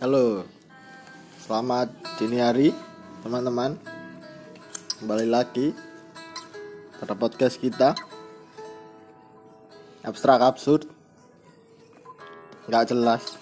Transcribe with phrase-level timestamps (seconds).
[0.00, 0.48] Halo,
[1.44, 2.72] selamat dini hari
[3.20, 3.76] teman-teman.
[4.96, 5.76] Kembali lagi
[6.96, 7.92] pada podcast kita.
[10.00, 10.88] Abstrak absurd,
[12.64, 13.36] nggak jelas.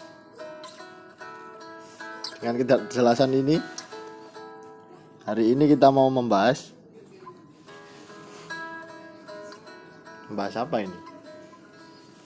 [2.43, 3.63] Dengan ketidakjelasan ini,
[5.31, 6.75] hari ini kita mau membahas
[10.27, 10.99] membahas apa ini?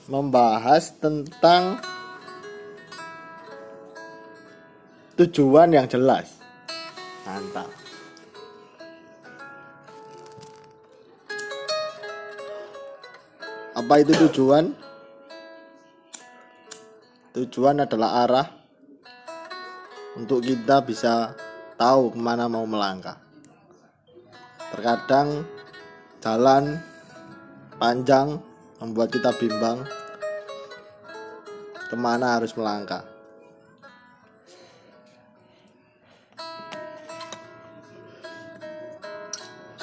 [0.09, 1.92] Membahas tentang
[5.23, 6.35] tujuan yang jelas.
[7.23, 7.71] Mantap.
[13.71, 14.75] Apa itu tujuan?
[17.33, 18.47] Tujuan adalah arah
[20.19, 21.33] untuk kita bisa
[21.79, 23.17] tahu ke mana mau melangkah.
[24.75, 25.47] Terkadang
[26.21, 26.77] jalan
[27.79, 28.37] panjang
[28.77, 29.81] membuat kita bimbang
[31.89, 33.12] ke mana harus melangkah.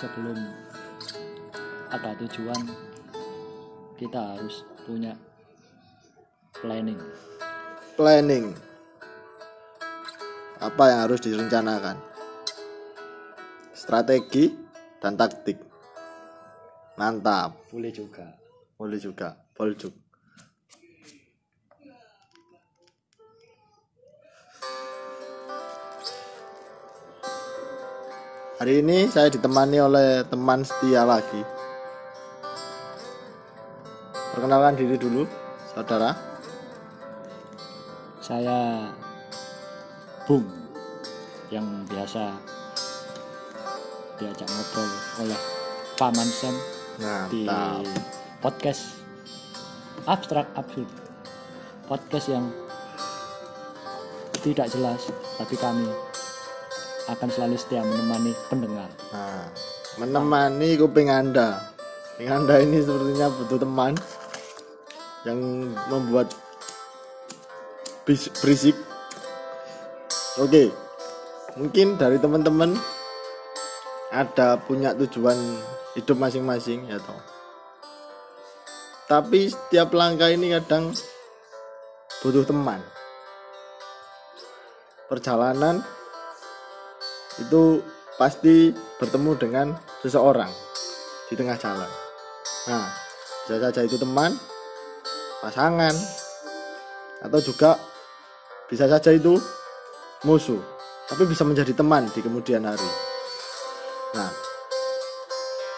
[0.00, 0.40] Sebelum
[1.92, 2.64] ada tujuan
[4.00, 5.12] kita harus punya
[6.56, 6.96] planning.
[8.00, 8.56] Planning.
[10.56, 12.00] Apa yang harus direncanakan?
[13.76, 14.48] Strategi
[15.04, 15.60] dan taktik.
[16.96, 17.60] Mantap.
[17.68, 18.40] Boleh juga.
[18.80, 19.36] Boleh juga.
[19.52, 19.92] Poljuk
[28.60, 31.40] hari ini saya ditemani oleh teman setia lagi.
[34.36, 35.24] Perkenalkan diri dulu
[35.72, 36.12] saudara.
[38.20, 38.84] Saya
[40.28, 40.44] Bung
[41.48, 42.36] yang biasa
[44.20, 44.90] diajak ngobrol
[45.24, 45.40] oleh
[45.96, 46.52] Paman Sam
[47.32, 47.48] di
[48.44, 49.00] podcast
[50.04, 50.92] abstrak absurd.
[51.88, 52.44] Podcast yang
[54.44, 55.08] tidak jelas
[55.40, 55.88] tapi kami
[57.10, 59.50] akan selalu setia menemani pendengar Nah,
[59.98, 61.58] menemani kuping Anda.
[62.14, 63.98] Kuping Anda ini sepertinya butuh teman
[65.26, 65.38] yang
[65.90, 66.30] membuat
[68.06, 68.76] berisik.
[70.40, 70.70] Oke,
[71.58, 72.78] mungkin dari teman-teman
[74.10, 75.36] ada punya tujuan
[75.98, 77.20] hidup masing-masing ya toh.
[79.10, 80.94] Tapi setiap langkah ini kadang
[82.22, 82.78] butuh teman.
[85.10, 85.82] Perjalanan
[87.40, 87.80] itu
[88.20, 89.66] pasti bertemu dengan
[90.04, 90.52] seseorang
[91.32, 91.90] di tengah jalan.
[92.68, 92.86] Nah,
[93.48, 94.36] bisa saja itu teman,
[95.40, 95.94] pasangan,
[97.24, 97.80] atau juga
[98.68, 99.40] bisa saja itu
[100.28, 100.60] musuh,
[101.08, 102.90] tapi bisa menjadi teman di kemudian hari.
[104.14, 104.30] Nah,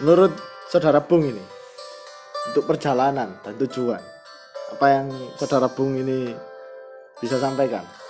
[0.03, 0.35] menurut
[0.67, 1.45] saudara Bung ini,
[2.51, 4.03] untuk perjalanan dan tujuan,
[4.75, 5.07] apa yang
[5.39, 6.35] saudara Bung ini
[7.23, 8.02] bisa sampaikan?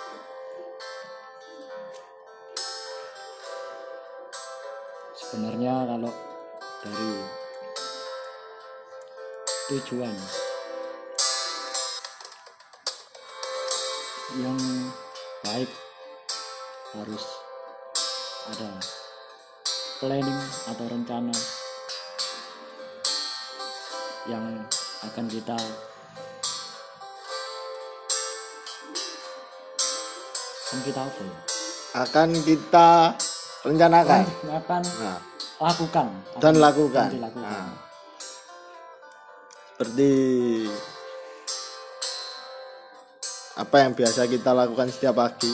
[5.83, 6.13] Kalau
[6.83, 7.13] dari
[9.71, 10.17] tujuan
[14.43, 14.59] yang
[15.45, 15.71] baik
[16.97, 17.25] harus
[18.53, 18.71] ada
[20.01, 21.37] planning atau rencana
[24.31, 24.45] yang
[25.03, 25.59] akan kita
[30.73, 31.37] akan kita apa ya?
[31.93, 32.89] Akan kita
[33.69, 34.25] rencanakan.
[34.49, 36.07] akan Nah, lakukan.
[36.41, 37.09] Dan lakukan.
[37.13, 37.45] dilakukan.
[37.45, 37.69] Nah,
[39.73, 40.13] seperti
[43.59, 45.53] apa yang biasa kita lakukan setiap pagi.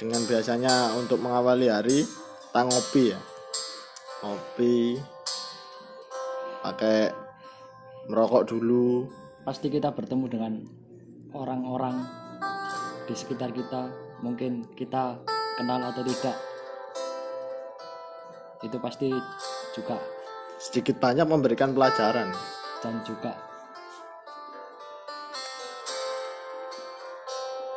[0.00, 2.08] Dengan biasanya untuk mengawali hari
[2.50, 3.20] kita ngopi ya.
[4.26, 4.98] Ngopi
[6.66, 7.14] pakai
[8.10, 9.06] merokok dulu.
[9.46, 10.52] Pasti kita bertemu dengan
[11.30, 12.02] orang-orang
[13.06, 13.92] di sekitar kita.
[14.20, 15.22] Mungkin kita
[15.56, 16.49] kenal atau tidak
[18.60, 19.08] itu pasti
[19.72, 19.96] juga
[20.60, 22.28] sedikit banyak memberikan pelajaran.
[22.80, 23.36] dan juga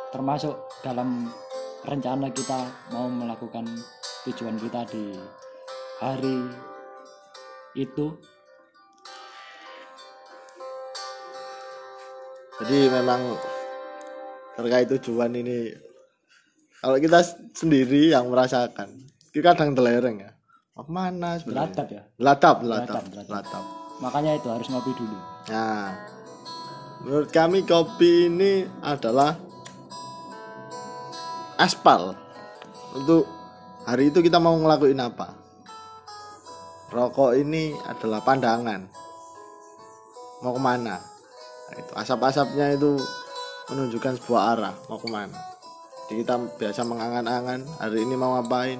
[0.08, 1.28] termasuk dalam
[1.84, 3.68] rencana kita mau melakukan
[4.24, 5.12] tujuan kita di
[6.00, 6.48] hari
[7.76, 8.16] itu.
[12.64, 13.36] Jadi memang
[14.56, 15.74] terkait tujuan ini
[16.78, 17.20] kalau kita
[17.52, 18.94] sendiri yang merasakan
[19.34, 20.33] kita kadang telereng ya
[20.74, 21.70] mau mana sebenarnya?
[21.70, 22.02] Latap ya?
[22.18, 23.30] Latap latap Latap, latap.
[23.30, 23.64] latap
[24.02, 25.18] makanya itu harus ngopi dulu.
[25.50, 25.94] Nah
[27.06, 29.38] menurut kami kopi ini adalah
[31.62, 32.18] aspal.
[32.94, 33.26] Untuk
[33.86, 35.34] hari itu kita mau ngelakuin apa?
[36.90, 38.86] Rokok ini adalah pandangan.
[40.42, 40.98] Mau ke mana?
[41.64, 43.02] Nah, itu asap-asapnya itu
[43.66, 44.74] menunjukkan sebuah arah.
[44.86, 45.34] Mau ke mana?
[46.06, 48.78] Jadi kita biasa mengangan-angan hari ini mau ngapain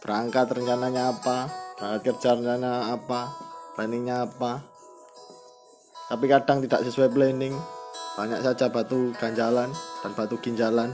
[0.00, 1.48] berangkat rencananya apa?
[1.76, 3.20] Berangkat kerja rencana apa?
[3.76, 4.60] Planningnya apa?
[6.06, 7.54] Tapi kadang tidak sesuai planning.
[8.16, 9.68] Banyak saja batu ganjalan
[10.00, 10.88] dan batu ginjalan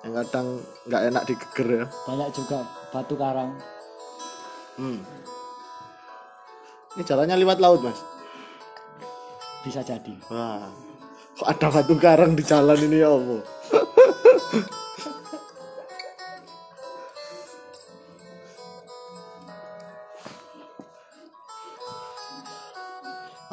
[0.00, 1.86] yang kadang nggak enak digeger ya.
[2.08, 3.52] Banyak juga batu karang.
[4.80, 5.04] Hmm.
[6.96, 8.00] ini jalannya lewat laut mas.
[9.60, 10.16] Bisa jadi.
[10.32, 10.72] Wah.
[11.36, 13.40] Kok ada batu karang di jalan ini ya Allah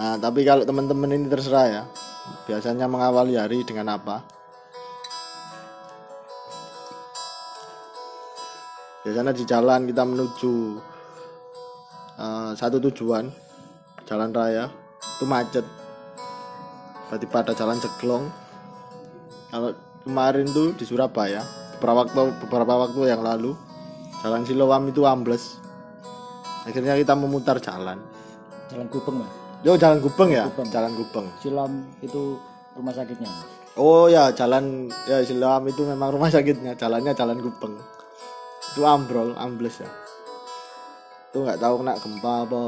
[0.08, 1.84] Nah, tapi kalau teman-teman ini terserah ya.
[2.48, 4.24] Biasanya mengawali hari dengan apa?
[9.04, 10.80] Biasanya di jalan kita menuju
[12.24, 13.28] eh, satu tujuan,
[14.08, 14.72] jalan raya,
[15.20, 15.68] itu macet.
[17.12, 18.32] Tiba-tiba ada jalan ceglong.
[19.52, 19.76] Kalau
[20.08, 21.44] kemarin tuh di Surabaya,
[21.84, 23.60] beberapa waktu beberapa waktu yang lalu,
[24.24, 25.60] jalan Siloam itu ambles.
[26.64, 28.00] Akhirnya kita memutar jalan.
[28.72, 30.70] jalan kupeng mas Yo jalan Gubeng ya, Gubeng.
[30.70, 31.28] jalan Gubeng.
[31.42, 31.72] silam
[32.06, 32.38] itu
[32.78, 33.30] rumah sakitnya.
[33.78, 37.78] Oh ya jalan ya Siloam itu memang rumah sakitnya, jalannya jalan Gubeng.
[38.74, 39.90] Itu ambrol, ambles ya.
[41.30, 42.62] Itu nggak tahu kena gempa apa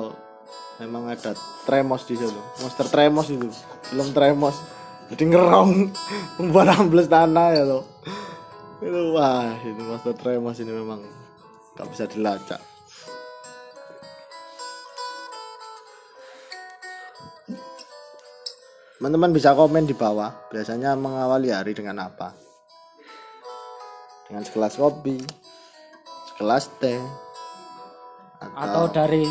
[0.81, 1.33] memang ada
[1.65, 2.41] tremos di situ.
[2.61, 3.49] Monster tremos itu,
[3.89, 4.57] film tremos.
[5.09, 5.89] Jadi ngerong
[6.41, 7.85] membuat ambles tanah ya loh.
[8.81, 11.01] Itu wah, itu monster tremos ini memang
[11.73, 12.61] nggak bisa dilacak.
[18.99, 20.51] Teman-teman bisa komen di bawah.
[20.51, 22.35] Biasanya mengawali hari dengan apa?
[24.27, 25.23] Dengan segelas kopi,
[26.27, 26.99] segelas teh,
[28.43, 29.23] atau dari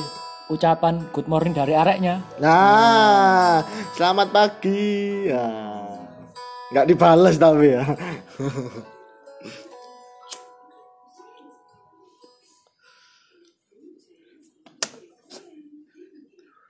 [0.49, 3.61] ucapan good morning dari areknya Nah,
[3.93, 5.29] selamat pagi.
[5.29, 5.53] Ya.
[6.73, 7.85] Nggak dibales tapi ya.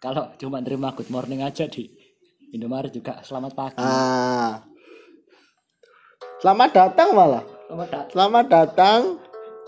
[0.03, 1.98] kalau cuma terima good morning aja di
[2.49, 4.65] Indomaret juga selamat pagi Ah.
[6.41, 7.45] Selamat datang malah.
[7.69, 9.01] selamat datang Selamat datang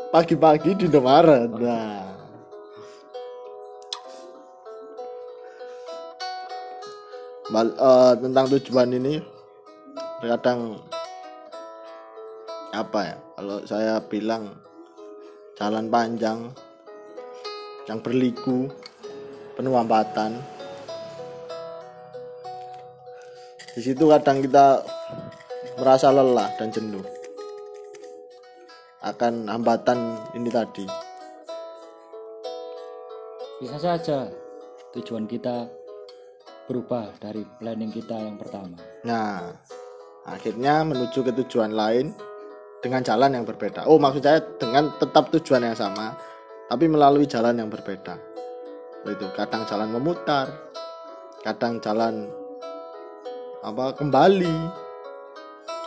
[0.09, 1.51] pagi-pagi di Indomaret.
[1.61, 2.09] Nah.
[7.51, 9.19] Bal- eh, tentang tujuan ini
[10.23, 10.79] kadang
[12.71, 14.55] apa ya kalau saya bilang
[15.59, 16.55] jalan panjang
[17.91, 18.71] yang berliku
[19.59, 20.39] penuh hambatan
[23.75, 24.83] di situ kadang kita
[25.79, 27.05] merasa lelah dan jenuh
[29.01, 30.87] akan hambatan ini tadi
[33.63, 34.29] bisa saja
[34.97, 35.71] tujuan kita
[36.67, 39.49] berubah dari planning kita yang pertama Nah,
[40.29, 42.13] akhirnya menuju ke tujuan lain
[42.85, 43.89] dengan jalan yang berbeda.
[43.89, 46.17] Oh, maksud saya dengan tetap tujuan yang sama,
[46.69, 48.21] tapi melalui jalan yang berbeda.
[49.09, 50.53] Itu kadang jalan memutar,
[51.41, 52.29] kadang jalan
[53.61, 54.57] apa kembali,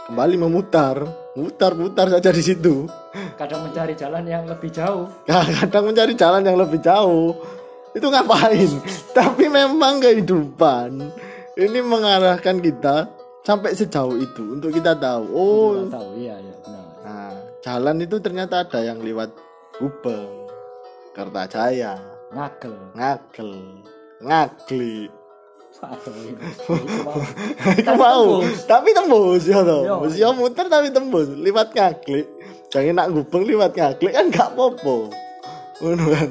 [0.06, 1.02] kembali memutar,
[1.34, 2.86] mutar-mutar saja di situ.
[3.34, 5.10] kadang mencari jalan yang lebih jauh
[5.58, 7.34] Kadang mencari jalan yang lebih jauh.
[7.98, 8.70] Itu ngapain?
[9.18, 11.02] Tapi memang kehidupan
[11.58, 13.10] ini mengarahkan kita
[13.42, 15.26] sampai sejauh itu untuk kita tahu.
[15.34, 19.34] Oh, Nggak tahu iya iya benar Nah, jalan itu ternyata ada yang lewat
[19.82, 20.30] Gubeng,
[21.18, 21.98] Kertajaya,
[22.30, 23.52] ngagel Ngagel,
[24.22, 25.23] Ngagli.
[27.80, 28.42] Itu mau.
[28.64, 29.82] Tapi tembus ya toh.
[29.84, 29.96] Yo.
[30.04, 32.22] Mesti yo muter tapi tembus lewat Ngagli.
[32.72, 34.98] Jangan nak Gubeng lewat Ngagli kan gak apa-apa.
[35.84, 36.30] Ngono kan.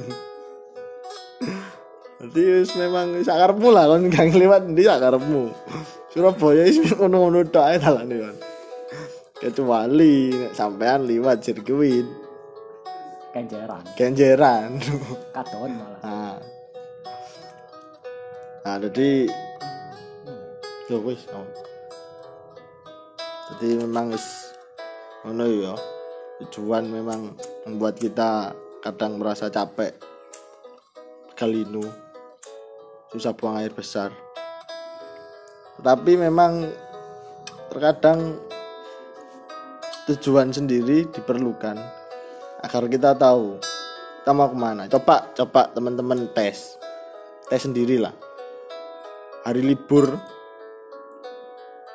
[2.22, 5.50] Jadi wis memang sakarepmu lah kon gak lewat ndi sakarepmu.
[6.12, 8.36] Surabaya wis ngono-ngono tok ae dalane kan.
[9.42, 12.22] Kecuali sampean liwat sirkuit
[13.32, 14.70] kenjeran Kenjeran.
[15.34, 16.51] katon malah Nah.
[18.62, 19.26] Nah, jadi
[20.86, 21.26] yo wis.
[21.34, 21.46] oh.
[23.52, 24.54] Jadi memang wis
[25.26, 25.74] ngono ya.
[26.46, 27.34] Tujuan memang
[27.66, 29.94] membuat kita kadang merasa capek.
[31.34, 31.82] Galinu.
[33.10, 34.14] Susah buang air besar.
[35.82, 36.70] Tapi memang
[37.72, 38.38] terkadang
[40.06, 41.78] tujuan sendiri diperlukan
[42.62, 43.58] agar kita tahu
[44.22, 46.74] kita mau ke mana coba coba teman-teman tes
[47.46, 48.10] tes sendirilah
[49.42, 50.14] hari libur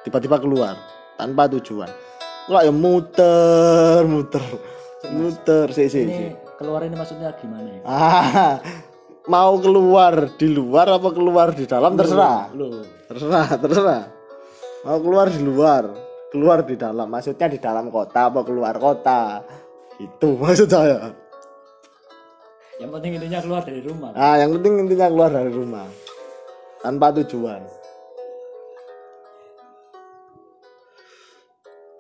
[0.04, 0.75] tiba-tiba keluar
[1.16, 1.89] tanpa tujuan.
[2.48, 4.39] Wah ya muter muter
[5.12, 7.82] muter sih sih ini keluar ini maksudnya gimana ya?
[7.84, 8.56] Ah
[9.27, 12.00] mau keluar di luar apa keluar di dalam?
[12.00, 12.51] Terserah.
[12.56, 14.04] Loh, terserah terserah.
[14.88, 15.84] Mau keluar di luar
[16.32, 17.08] keluar di dalam.
[17.08, 19.44] Maksudnya di dalam kota apa keluar kota?
[20.00, 21.12] Itu maksud saya.
[22.77, 24.12] Yang penting intinya keluar dari rumah.
[24.16, 26.06] Nah yang penting intinya keluar dari rumah
[26.79, 27.62] tanpa tujuan.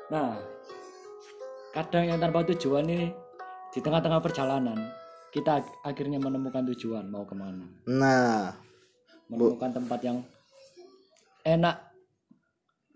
[0.07, 0.39] Nah
[1.73, 3.11] kadang yang tanpa tujuan ini
[3.69, 4.79] di tengah-tengah perjalanan
[5.29, 7.67] kita ak- akhirnya menemukan tujuan mau ke mana.
[7.85, 8.55] Nah
[9.27, 10.17] menemukan tempat yang
[11.43, 11.75] enak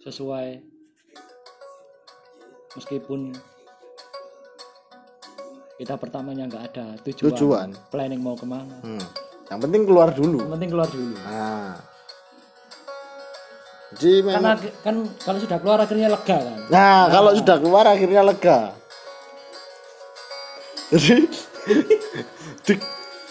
[0.01, 0.63] sesuai
[2.73, 3.35] meskipun
[5.75, 7.67] kita pertamanya nggak ada tujuan, Tujuan.
[7.89, 8.77] planning mau ke mana.
[8.85, 9.01] Hmm,
[9.51, 11.75] yang penting keluar dulu yang penting keluar dulu nah
[13.91, 14.53] jadi memang karena
[14.87, 18.71] kan kalau sudah keluar akhirnya lega kan Nah, kalau sudah keluar akhirnya lega.
[20.87, 21.27] Jadi
[22.65, 22.73] di,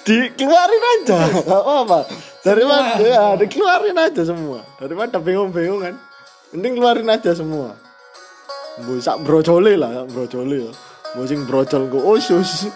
[0.05, 2.01] dikeluarin aja, nggak apa-apa.
[2.45, 4.61] Daripada ya, dikeluarin aja semua.
[4.77, 5.95] Daripada bingung-bingung kan.
[6.53, 7.73] Mending keluarin aja semua.
[8.85, 10.73] Bu sak brojole lah, sak brojole ya.
[11.17, 12.69] Bu sing brojol usus.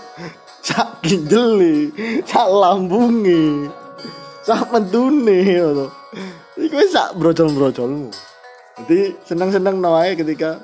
[0.65, 1.93] Sak ginjeli,
[2.25, 3.69] sak lambunge,
[4.41, 5.87] sak mentune ngono.
[6.57, 8.09] Iku sak brojol-brojolmu.
[8.81, 10.57] Jadi senang-senang nawae ketika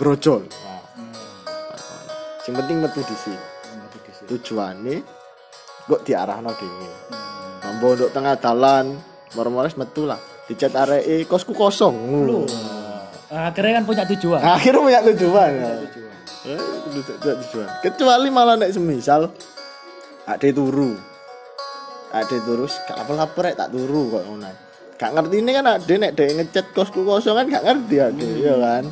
[0.00, 0.48] brojol.
[0.48, 0.80] Nah,
[2.48, 3.40] Yang penting metu di sini.
[4.26, 4.96] Tujuannya
[5.86, 6.90] kok diarahno dhewe.
[7.62, 8.98] Mambo untuk tengah dalan,
[9.36, 10.18] moro-moro wis metu lah.
[10.48, 11.94] Dicat areke kosku kosong.
[12.24, 12.46] Loh,
[13.30, 15.66] akhirnya kan punya tujuan Akhirnya punya tujuan ya.
[15.66, 15.95] Eh, tidak tujuan.
[17.82, 19.26] Kecuali malah nek semisal
[20.30, 20.94] ade turu.
[22.14, 24.50] Ade turu gak rek tak turu kok ngono.
[24.96, 28.54] Gak ngerti ini kan ade nek dhek ngechat kosku kosong kan gak ngerti ade ya
[28.56, 28.86] kan.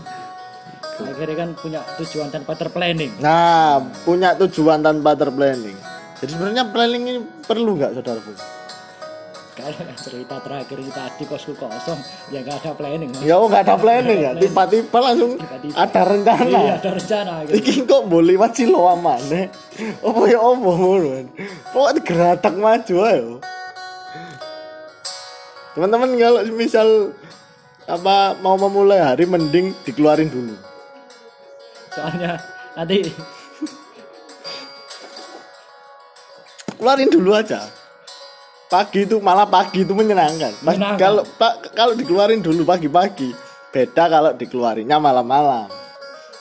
[0.95, 5.75] akhirnya kan punya tujuan tanpa terplanning Nah, punya tujuan tanpa terplanning.
[6.23, 8.31] Jadi sebenarnya planning ini perlu nggak saudaraku?
[9.55, 13.11] Yang cerita terakhir kita di kosku kosong ya nggak ada planning.
[13.23, 15.75] Ya oh nggak ada planning ya, tiba-tiba langsung Tiba-tiba.
[15.79, 16.59] ada rencana.
[16.59, 19.55] iya ada rencana gitu Iki kok boleh lewat silo amane.
[20.03, 21.11] Apa ya apa ngono.
[21.71, 23.31] Pokoknya geratak maju ayo.
[25.75, 26.89] Teman-teman kalau misal
[27.85, 30.55] apa mau memulai hari mending dikeluarin dulu.
[31.95, 32.43] soalnya
[32.75, 33.07] nanti
[36.75, 37.65] Keluarin dulu aja.
[38.75, 40.51] Pagi itu malah pagi itu menyenangkan.
[40.59, 40.99] Pas- Menyenangkan.
[40.99, 43.31] Kalau pak kalau dikeluarin dulu pagi-pagi,
[43.71, 45.71] beda kalau dikeluarinnya malam-malam.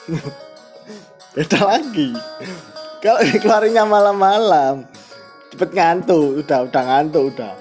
[1.38, 2.10] beda lagi.
[2.98, 4.82] Kalau dikeluarinnya malam-malam,
[5.52, 7.54] cepet ngantuk, udah udah ngantuk udah.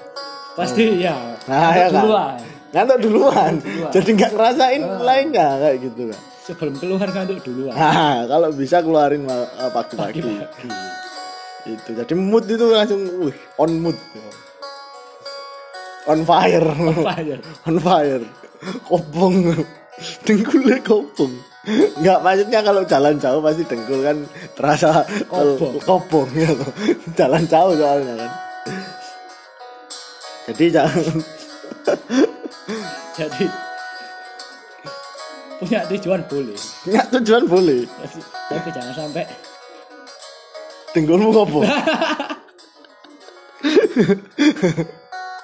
[0.53, 2.01] pasti ya Nah, ya kan?
[2.01, 2.37] duluan
[2.73, 3.53] Ngantuk duluan.
[3.57, 3.91] Duluan.
[3.91, 6.21] Jadi nggak ngerasain lainnya kayak gitu kan.
[6.43, 10.21] sebelum keluar ngantuk duluan Nah, kalau bisa keluarin eh, pagi-pagi.
[11.63, 11.91] Itu.
[11.95, 13.95] Jadi mood itu langsung wih, on mood.
[16.11, 16.67] On fire.
[17.07, 18.25] fire on fire.
[18.89, 19.37] Kopong.
[20.27, 21.33] Dengkulnya kopong.
[22.01, 24.19] Enggak maksudnya kalau jalan jauh pasti dengkul kan
[24.59, 25.79] terasa Kobong.
[25.79, 26.51] kopong ya.
[27.19, 28.31] Jalan jauh soalnya kan.
[30.51, 31.07] Jadi jangan
[33.15, 33.47] jadi
[35.63, 37.87] punya tujuan boleh punya tujuan boleh.
[38.51, 39.25] tapi jangan sampai
[40.93, 41.65] Dengkulmu kopong.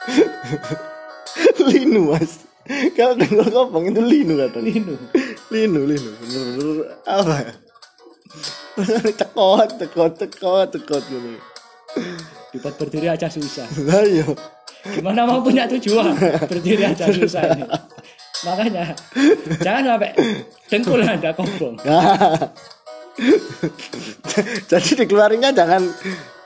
[1.68, 2.44] linu mas.
[2.96, 4.68] Kalau dengkul kopong itu linu katanya.
[4.68, 4.94] linu.
[5.48, 6.10] Linu linu.
[6.20, 6.68] Bener-bener
[7.08, 7.36] apa?
[8.78, 8.78] Ya
[9.20, 11.30] cekot cekot cekot cekot gitu.
[12.54, 13.66] Dibuat berdiri aja susah.
[13.88, 14.36] Ayo
[14.94, 16.14] gimana mau punya tujuan?
[16.46, 17.64] Berdiri aja susah ini.
[18.46, 18.94] Makanya
[19.58, 20.10] jangan sampai
[20.70, 21.74] dengkul anda kobong.
[24.70, 25.82] Jadi dikeluarinnya jangan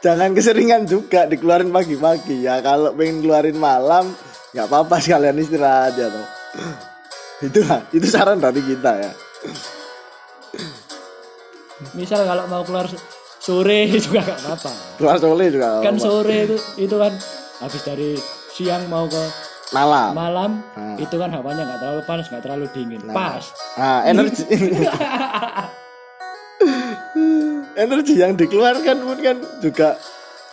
[0.03, 2.43] jangan keseringan juga dikeluarin pagi-pagi.
[2.43, 4.13] Ya kalau pengen keluarin malam
[4.53, 6.27] nggak apa-apa sekalian istirahat ya toh.
[7.41, 7.61] Itu
[7.93, 9.13] itu saran dari kita ya.
[11.93, 12.87] Misal kalau mau keluar
[13.39, 14.71] sore juga gak apa-apa.
[14.99, 17.13] Keluar sore juga nggak kan sore itu itu kan
[17.59, 18.11] habis dari
[18.53, 19.23] siang mau ke
[19.73, 20.13] malam.
[20.13, 20.95] malam Ah.
[21.01, 23.01] itu kan hawanya nggak terlalu panas nggak terlalu dingin.
[23.11, 23.45] Pas.
[23.75, 24.45] Nah energi
[27.77, 29.97] energi yang dikeluarkan pun kan juga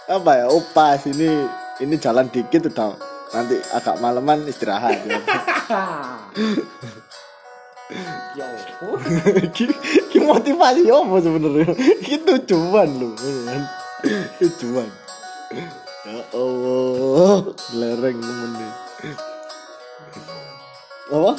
[0.09, 1.45] apa ya oh pas ini
[1.79, 2.95] ini jalan dikit udah
[3.33, 4.97] nanti agak malaman istirahat.
[8.37, 8.45] Ya.
[8.45, 11.73] ya Ki- motivasi apa sebenarnya?
[12.05, 13.61] Itu tujuan loh kan
[14.37, 14.89] tujuan.
[16.05, 18.51] Ya Allah lereng temen
[21.09, 21.33] apa?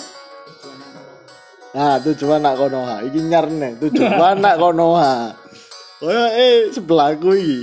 [1.71, 5.31] Nah tujuan nak konoha iki nyarne tujuan nak konoha
[6.01, 7.61] oh eh sebelahku iki.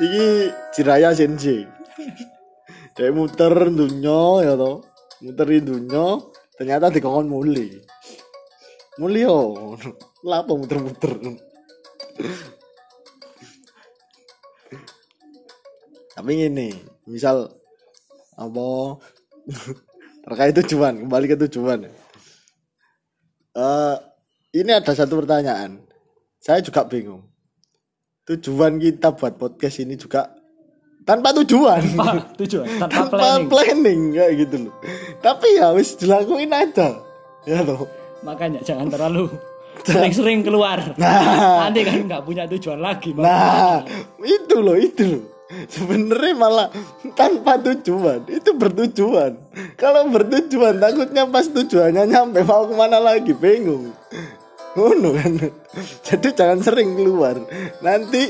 [0.00, 0.26] Iki
[0.74, 1.68] Jiraya Sensei.
[2.94, 4.82] Dia muter dunya ya to
[5.22, 6.18] muteri dunya
[6.54, 7.82] ternyata dikongkon muli.
[8.96, 9.76] Muli yo.
[10.24, 11.12] Lapo muter-muter?
[16.14, 16.70] Tapi ini
[17.10, 17.50] misal
[18.38, 18.96] apa
[20.24, 21.90] terkait tujuan kembali ke tujuan.
[23.52, 23.96] Eh
[24.56, 25.82] ini ada satu pertanyaan.
[26.38, 27.33] Saya juga bingung
[28.24, 30.32] tujuan kita buat podcast ini juga
[31.04, 33.48] tanpa tujuan Pak, tujuan tanpa tanpa planning.
[33.52, 34.74] planning kayak gitu loh
[35.20, 36.96] tapi ya wis dilakuin aja
[37.44, 37.84] ya loh
[38.24, 39.28] Makanya jangan terlalu
[39.84, 40.80] sering-sering keluar.
[40.96, 43.12] nah Nanti kan nggak punya tujuan lagi.
[43.12, 43.28] Bang.
[43.28, 43.84] nah
[44.24, 45.22] itu loh itu loh
[45.68, 46.68] sebenarnya malah
[47.12, 49.36] tanpa tujuan itu bertujuan
[49.76, 53.92] kalau bertujuan takutnya pas tujuannya nyampe mau ke mana lagi bingung
[54.74, 55.32] ngono kan
[56.02, 57.38] jadi jangan sering keluar
[57.78, 58.26] nanti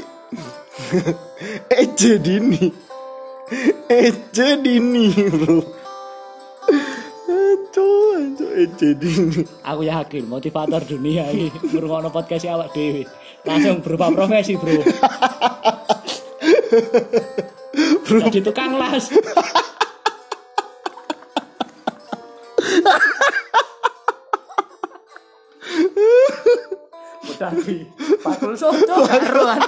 [1.73, 2.69] eje dini
[3.89, 5.59] eje dini bro
[8.55, 13.03] eje dini Aku yakin motivator dunia ini ngrungokno podcast awak dhewe.
[13.43, 14.79] Langsung berubah profesi, Bro.
[18.31, 19.11] Jadi tukang las.
[27.35, 27.87] Tapi
[28.23, 29.61] Pakul soco karuan.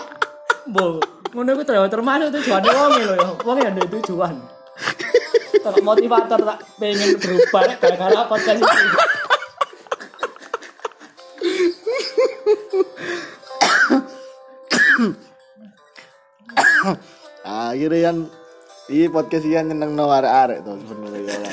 [0.67, 0.99] Bo,
[1.31, 3.31] ngono ku terus termasuk tujuane wong lho ya.
[3.47, 4.35] Wong ya ndek tujuan.
[5.63, 8.71] Kalau motivator tak pengen berubah gara-gara podcast ini.
[17.47, 18.17] akhirnya kan
[18.89, 21.46] ini podcast kan nyeneng no arek-arek tuh sebenarnya ya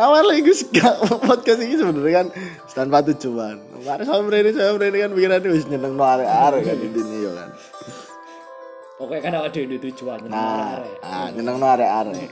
[0.00, 0.96] awalnya itu gak
[1.28, 2.26] podcast ini sebenarnya kan
[2.72, 3.60] tanpa tujuan.
[3.60, 7.48] Kemarin sama ini sama ini kan pikiran wis nyeneng no arek-arek kan intinya ya kan.
[8.96, 10.96] Pokoknya kan awak dhewe tujuan nah arek.
[11.04, 12.30] ah, nyeneng no arek-arek.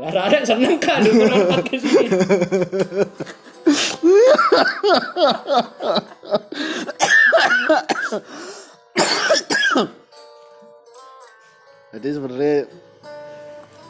[0.00, 2.08] Arek seneng kan dengerin podcast ini.
[11.90, 12.56] jadi sebenarnya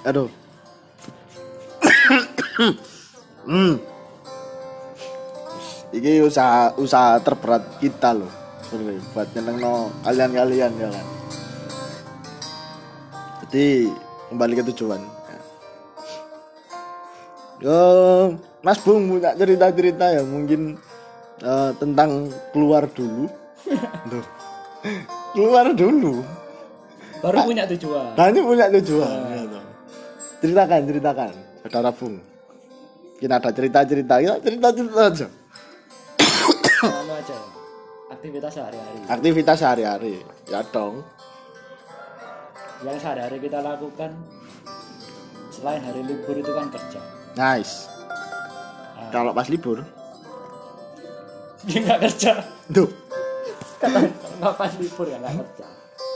[0.08, 0.28] aduh
[2.60, 3.74] hmm.
[5.96, 8.30] ini usaha usaha terberat kita loh
[9.16, 11.06] buat nyeneng no kalian kalian ya kan
[13.48, 13.90] jadi
[14.30, 15.02] kembali ke tujuan
[17.60, 17.76] Yo,
[18.64, 20.80] Mas Bung punya cerita-cerita ya mungkin
[21.44, 23.28] eh, tentang keluar dulu.
[24.08, 24.26] Duh.
[25.36, 26.24] keluar dulu.
[27.20, 28.16] Baru punya tujuan.
[28.16, 29.12] Nah ini punya tujuan.
[29.28, 29.64] ya toh.
[30.40, 31.32] Ceritakan, ceritakan,
[31.68, 32.16] saudara Bung.
[33.20, 35.26] Mungkin ada cerita-cerita, ya cerita-cerita aja.
[36.80, 37.36] Sama aja.
[38.08, 38.98] Aktivitas sehari-hari.
[39.06, 40.14] Aktivitas sehari-hari,
[40.48, 41.04] ya dong.
[42.80, 44.16] Yang sehari-hari kita lakukan
[45.52, 47.00] selain hari libur itu kan kerja.
[47.36, 47.92] Nice.
[49.12, 49.84] Kalau pas libur,
[51.68, 52.32] Dia nggak kerja.
[52.72, 52.88] tuh,
[54.40, 55.66] nggak pas libur ya nggak kerja.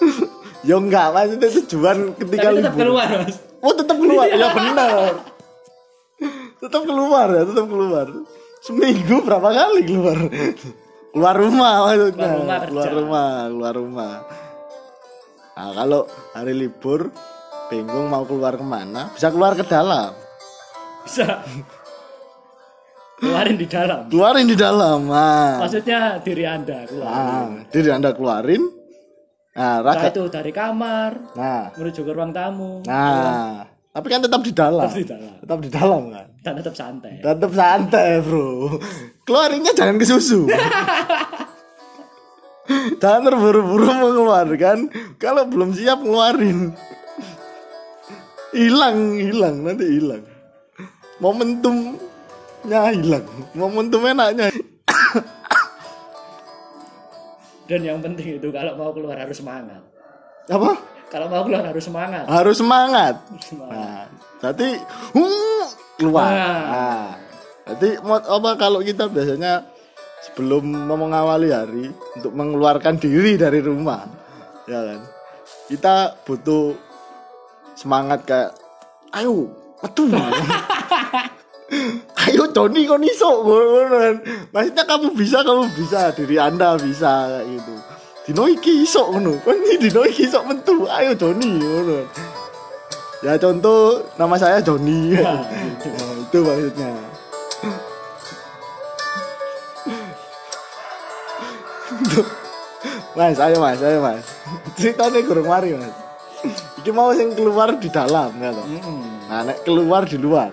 [0.73, 2.81] ya enggak, maksudnya tujuan ketika Tapi tetap libur.
[2.81, 3.37] keluar mas.
[3.61, 5.34] Oh tetap keluar, ya benar.
[6.64, 8.07] Tetap keluar ya, tetap keluar.
[8.64, 10.16] Seminggu berapa kali keluar?
[11.12, 12.24] keluar rumah maksudnya.
[12.24, 12.68] Keluar rumah kerja.
[12.72, 14.14] keluar rumah, keluar rumah.
[15.55, 16.00] Nah, kalau
[16.33, 17.00] hari libur
[17.68, 20.11] bingung mau keluar ke mana, bisa keluar ke dalam.
[21.05, 21.44] Bisa.
[23.14, 24.00] Keluarin di dalam.
[24.11, 24.98] Keluarin di dalam.
[25.07, 27.09] Nah, Maksudnya diri anda keluar.
[27.12, 28.62] nah diri anda keluarin.
[29.55, 32.83] Nah, Nah itu dari kamar Nah, menuju ke ruang tamu.
[32.83, 33.70] nah.
[33.95, 34.91] Tapi kan tetap di dalam.
[34.91, 35.33] Tetap di dalam.
[35.39, 36.27] Tetap di dalam kan.
[36.43, 37.23] Dan tetap santai.
[37.23, 38.77] Tetap santai bro
[39.25, 40.45] Keluarinnya jangan ke susu
[43.01, 46.77] Jangan terburu-buru mengeluarkan Kalau belum siap ngeluarin
[48.53, 50.29] Hilang, hilang, nanti hilang
[51.17, 53.25] Momentumnya hilang
[53.57, 54.53] Momentum enaknya
[57.65, 59.81] Dan yang penting itu kalau mau keluar harus semangat.
[60.53, 60.77] Apa?
[61.12, 62.25] Kalau mau keluar harus semangat.
[62.27, 64.09] Harus semangat Semangat.
[64.43, 64.69] Nah, jadi
[65.14, 65.67] huh,
[66.01, 66.31] keluar.
[66.31, 66.62] Nah.
[66.69, 67.09] Nah,
[67.77, 69.64] jadi mau- apa kalau kita biasanya
[70.25, 74.05] sebelum mengawali hari untuk mengeluarkan diri dari rumah,
[74.69, 75.01] ya kan?
[75.69, 76.77] Kita butuh
[77.77, 78.53] semangat kayak,
[79.17, 79.49] ayo,
[79.81, 80.09] metu.
[82.25, 82.69] ayo kau
[83.01, 84.17] iso ngono kan.
[84.53, 87.75] Maksudnya kamu bisa, kamu bisa, diri Anda bisa kayak gitu.
[88.25, 89.37] Dino iki iso ngono.
[89.45, 90.89] Kan dino iki iso metu.
[90.89, 92.09] Ayo Joni ngono.
[93.21, 95.13] Ya contoh nama saya Joni.
[95.85, 96.89] Nah, itu maksudnya.
[103.13, 104.25] mas, ayo mas, ayo mas.
[104.81, 105.93] Ceritanya kurang mari mas.
[106.81, 108.65] Iki mau yang keluar di dalam ya toh.
[108.65, 109.29] Mm-mm.
[109.29, 110.49] Nah, nek keluar di luar.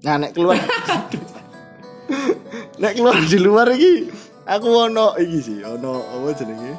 [0.00, 0.56] Nah, nek keluar
[2.80, 4.08] Nek keluar di luar iki
[4.48, 6.72] aku ono iki sih, ono apa jenenge?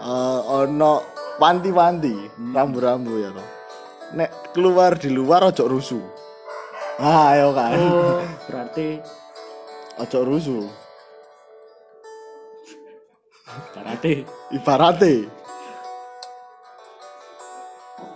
[0.00, 0.92] Eh ono
[1.36, 2.14] panti-panti,
[2.54, 3.44] rambu-rambu ya to.
[4.14, 6.04] Nek keluar di luar ojo rusuh.
[7.00, 7.72] Ah, ayo kan.
[7.74, 9.00] Oh, berarti
[10.00, 10.64] Ojo rusuh.
[13.74, 14.22] berarti
[14.54, 15.26] Ibarate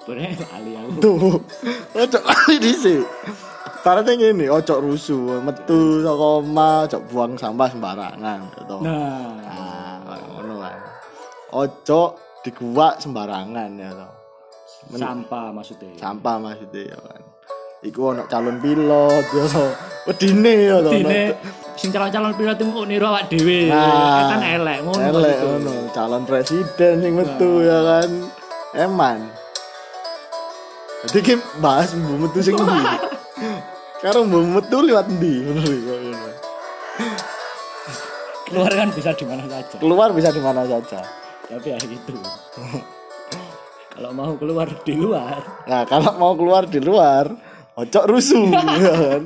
[0.06, 1.00] bener kali aku.
[1.02, 1.42] tuh
[1.96, 3.02] ojo kali dhisik.
[3.84, 8.80] Ibarate ngene, ojo rusuh, metu saka omah, ojo buang sampah sembarangan gitu.
[8.80, 10.78] Nah, Nah, ngono kan.
[11.52, 14.08] Ojo diguwak sembarangan ya to.
[14.88, 16.00] Men- sampah maksudnya.
[16.00, 17.20] sampah maksudnya ya kan.
[17.84, 19.66] Iku ono calon pilot ya to.
[20.08, 20.88] Wedine ya to.
[20.88, 21.22] Dine
[21.76, 23.68] sing calon-calon pilot itu kok niru awak dhewe.
[23.68, 28.08] Nah, kan elek ngono Elek ngono, calon presiden sing metu ya kan.
[28.80, 29.28] Eman.
[31.04, 32.56] Jadi ki bahas metu sing?
[34.04, 35.64] Karo mbu metu liwat ndi bener.
[38.44, 39.74] Keluar kan bisa di mana saja.
[39.80, 41.00] Keluar bisa di mana saja.
[41.48, 42.12] Tapi ya gitu.
[43.96, 47.32] Kalau mau keluar di luar, Nah, kalau mau keluar di luar,
[47.80, 48.44] ojo rusuh
[48.84, 49.22] ya kan.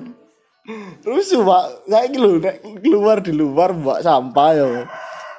[1.02, 1.64] Rusuh, Pak.
[1.90, 4.66] Saya nek keluar di luar buat sampah ya.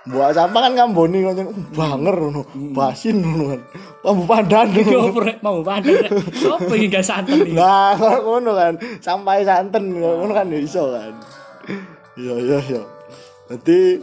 [0.08, 3.62] Buat sampah kan ngamboni ngono banger ngono, basin ngono kan.
[4.00, 4.72] Pambu pandan.
[4.72, 6.08] opo rek mau rek.
[6.40, 7.52] Sopo iki gak santen iki?
[7.60, 11.12] Nah, ngono kan, sampai santen ngono kan ya iso kan.
[12.16, 12.84] Iya, iya, iya.
[13.52, 14.00] Jadi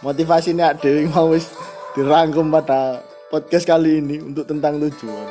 [0.00, 1.52] motivasinya Dewi mau wis
[1.92, 5.28] dirangkum pada podcast kali ini untuk tentang tujuan.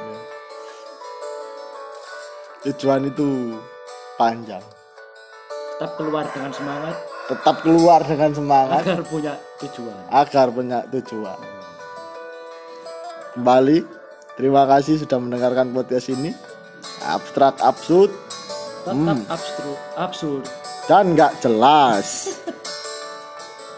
[2.69, 3.57] Tujuan itu
[4.13, 4.61] panjang.
[5.73, 9.95] Tetap keluar dengan semangat Tetap keluar dengan semangat agar punya tujuan.
[10.11, 11.39] agar punya tujuan.
[13.33, 13.79] Kembali,
[14.35, 16.35] terima kasih sudah mendengarkan podcast ini.
[17.01, 18.11] Abstrak absurd
[18.83, 20.43] Tetap absurd, absurd.
[20.85, 22.07] dan nggak jelas.